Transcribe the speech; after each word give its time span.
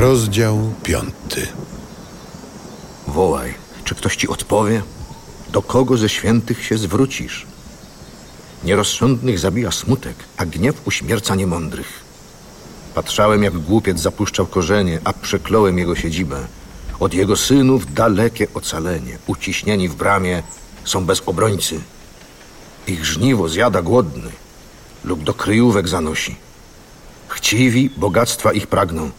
Rozdział 0.00 0.72
piąty. 0.82 1.46
Wołaj, 3.06 3.54
czy 3.84 3.94
ktoś 3.94 4.16
ci 4.16 4.28
odpowie? 4.28 4.82
Do 5.52 5.62
kogo 5.62 5.96
ze 5.96 6.08
świętych 6.08 6.64
się 6.64 6.78
zwrócisz? 6.78 7.46
Nierozsądnych 8.64 9.38
zabija 9.38 9.70
smutek, 9.70 10.14
a 10.36 10.46
gniew 10.46 10.86
uśmierca 10.86 11.34
niemądrych. 11.34 12.04
Patrzałem, 12.94 13.42
jak 13.42 13.58
głupiec 13.58 14.00
zapuszczał 14.00 14.46
korzenie, 14.46 15.00
a 15.04 15.12
przekląłem 15.12 15.78
jego 15.78 15.96
siedzibę. 15.96 16.46
Od 17.00 17.14
jego 17.14 17.36
synów 17.36 17.94
dalekie 17.94 18.46
ocalenie. 18.54 19.18
Uciśnieni 19.26 19.88
w 19.88 19.94
bramie 19.94 20.42
są 20.84 21.04
bez 21.04 21.22
obrońcy. 21.26 21.80
Ich 22.86 23.04
żniwo 23.04 23.48
zjada 23.48 23.82
głodny 23.82 24.30
lub 25.04 25.24
do 25.24 25.34
kryjówek 25.34 25.88
zanosi. 25.88 26.36
Chciwi 27.28 27.90
bogactwa 27.96 28.52
ich 28.52 28.66
pragną. 28.66 29.10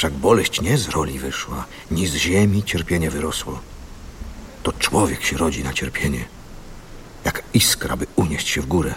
Wszak 0.00 0.12
boleść 0.12 0.60
nie 0.60 0.78
z 0.78 0.88
roli 0.88 1.18
wyszła, 1.18 1.64
ni 1.90 2.06
z 2.06 2.14
ziemi 2.14 2.64
cierpienie 2.64 3.10
wyrosło. 3.10 3.60
To 4.62 4.72
człowiek 4.72 5.24
się 5.24 5.36
rodzi 5.36 5.64
na 5.64 5.72
cierpienie, 5.72 6.24
jak 7.24 7.42
iskra, 7.54 7.96
by 7.96 8.06
unieść 8.16 8.48
się 8.48 8.60
w 8.60 8.66
górę. 8.66 8.94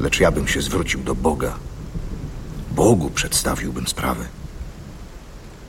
Lecz 0.00 0.20
ja 0.20 0.30
bym 0.30 0.48
się 0.48 0.62
zwrócił 0.62 1.02
do 1.02 1.14
Boga. 1.14 1.56
Bogu 2.70 3.10
przedstawiłbym 3.10 3.88
sprawę. 3.88 4.24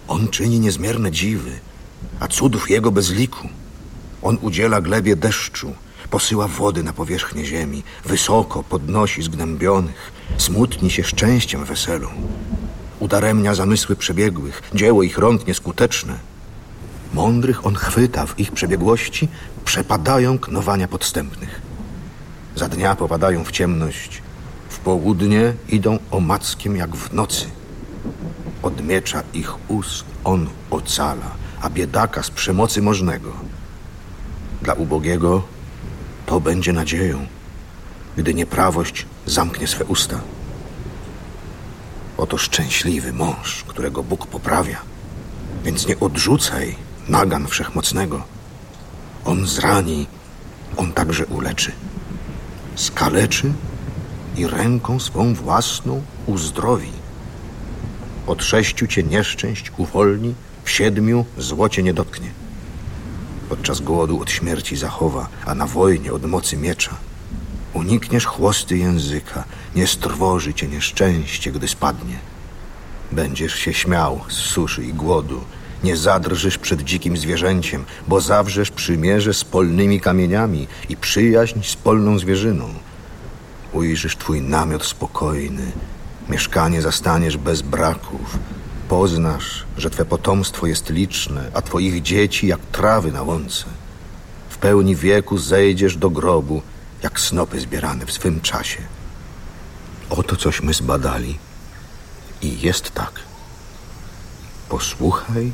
On 0.08 0.28
czyni 0.28 0.60
niezmierne 0.60 1.12
dziwy, 1.12 1.60
a 2.20 2.28
cudów 2.28 2.70
Jego 2.70 2.92
bez 2.92 3.12
liku. 3.12 3.50
On 4.22 4.38
udziela 4.42 4.82
glebie 4.82 5.16
deszczu, 5.16 5.74
posyła 6.10 6.48
wody 6.48 6.84
na 6.84 6.94
powierzchnię 6.94 7.46
ziemi, 7.46 7.84
wysoko 8.04 8.64
podnosi 8.64 9.24
zgnębionych, 9.24 10.12
smutni 10.38 10.92
się 10.92 11.04
szczęściem 11.04 11.66
weselą. 11.66 12.08
Udaremnia 13.06 13.56
zamysły 13.56 13.96
przebiegłych, 13.96 14.62
dzieło 14.74 15.04
ich 15.04 15.18
rąk 15.18 15.48
nieskuteczne. 15.48 16.14
Mądrych 17.14 17.66
on 17.66 17.76
chwyta 17.76 18.26
w 18.26 18.40
ich 18.40 18.52
przebiegłości, 18.52 19.28
przepadają 19.66 20.40
knowania 20.40 20.88
podstępnych. 20.88 21.62
Za 22.56 22.68
dnia 22.70 22.96
popadają 22.96 23.44
w 23.44 23.52
ciemność, 23.52 24.22
w 24.70 24.80
południe 24.80 25.54
idą 25.70 26.00
omackiem 26.12 26.76
jak 26.76 26.96
w 26.96 27.14
nocy. 27.14 27.46
Od 28.62 28.86
miecza 28.86 29.24
ich 29.34 29.70
ust 29.70 30.06
on 30.24 30.50
ocala, 30.72 31.32
a 31.62 31.70
biedaka 31.70 32.24
z 32.24 32.30
przemocy 32.30 32.82
możnego. 32.82 33.32
Dla 34.62 34.74
ubogiego 34.74 35.44
to 36.26 36.40
będzie 36.40 36.74
nadzieją, 36.74 37.26
gdy 38.18 38.34
nieprawość 38.34 39.06
zamknie 39.26 39.68
swe 39.68 39.86
usta. 39.86 40.20
Oto 42.18 42.38
szczęśliwy 42.38 43.14
mąż, 43.14 43.64
którego 43.64 44.04
Bóg 44.04 44.28
poprawia. 44.28 44.82
Więc 45.64 45.88
nie 45.88 46.00
odrzucaj 46.00 46.76
nagan 47.08 47.48
wszechmocnego. 47.48 48.24
On 49.26 49.48
zrani, 49.48 50.08
on 50.78 50.92
także 50.92 51.26
uleczy. 51.26 51.72
Skaleczy 52.76 53.54
i 54.38 54.48
ręką 54.48 55.00
swą 55.00 55.34
własną 55.34 56.02
uzdrowi. 56.26 56.92
Od 58.28 58.44
sześciu 58.44 58.88
cię 58.88 59.04
nieszczęść 59.04 59.72
uwolni, 59.78 60.36
w 60.64 60.70
siedmiu 60.70 61.26
złocie 61.38 61.84
nie 61.84 61.94
dotknie. 61.94 62.30
Podczas 63.50 63.80
głodu 63.80 64.22
od 64.22 64.32
śmierci 64.32 64.76
zachowa, 64.76 65.28
a 65.46 65.56
na 65.56 65.66
wojnie 65.68 66.14
od 66.14 66.26
mocy 66.26 66.58
miecza. 66.58 66.96
Unikniesz 67.76 68.26
chłosty 68.26 68.78
języka, 68.78 69.44
nie 69.76 69.88
strwoży 69.88 70.54
cię 70.54 70.68
nieszczęście, 70.68 71.52
gdy 71.52 71.68
spadnie. 71.68 72.16
Będziesz 73.12 73.56
się 73.56 73.74
śmiał 73.74 74.22
z 74.30 74.34
suszy 74.34 74.84
i 74.84 74.94
głodu, 74.94 75.42
nie 75.84 75.98
zadrżysz 75.98 76.58
przed 76.58 76.82
dzikim 76.82 77.18
zwierzęciem, 77.18 77.86
bo 78.08 78.22
zawrzesz 78.22 78.72
przymierze 78.72 79.34
z 79.34 79.44
polnymi 79.44 80.02
kamieniami 80.02 80.68
i 80.90 80.98
przyjaźń 80.98 81.60
z 81.64 81.76
polną 81.76 82.20
zwierzyną. 82.20 82.70
Ujrzysz 83.74 84.18
twój 84.18 84.42
namiot 84.42 84.86
spokojny, 84.86 85.72
mieszkanie 86.30 86.82
zastaniesz 86.82 87.38
bez 87.38 87.62
braków. 87.62 88.38
Poznasz, 88.90 89.66
że 89.78 89.90
twe 89.90 90.06
potomstwo 90.06 90.68
jest 90.68 90.90
liczne, 90.90 91.52
a 91.54 91.62
twoich 91.62 92.02
dzieci 92.02 92.48
jak 92.48 92.60
trawy 92.72 93.12
na 93.12 93.24
łące. 93.24 93.66
W 94.50 94.58
pełni 94.58 94.96
wieku 94.96 95.38
zejdziesz 95.38 95.98
do 95.98 96.10
grobu, 96.10 96.62
jak 97.04 97.20
snopy 97.20 97.60
zbierane 97.60 98.06
w 98.06 98.12
swym 98.12 98.42
czasie. 98.42 98.82
Oto 100.10 100.36
cośmy 100.36 100.74
zbadali 100.74 101.38
i 102.42 102.62
jest 102.62 102.92
tak. 102.92 103.20
Posłuchaj 104.70 105.52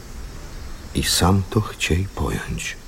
i 0.95 1.03
sam 1.03 1.43
to 1.49 1.61
chciej 1.61 2.07
pojąć. 2.15 2.80